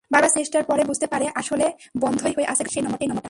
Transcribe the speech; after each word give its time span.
বারবার 0.11 0.31
চেষ্টার 0.37 0.63
পরে 0.69 0.83
বুঝতে 0.89 1.07
পারে, 1.07 1.25
আসলে 1.41 1.65
বন্ধই 2.03 2.33
হয়ে 2.37 2.47
আছে 2.51 2.63
গ্রামীণফোনের 2.63 2.71
সেই 2.73 2.83
নম্বরটা। 2.83 3.19